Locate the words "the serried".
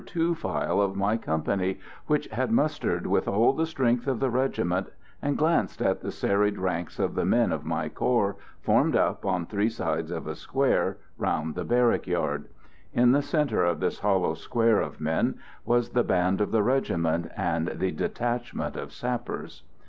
6.01-6.57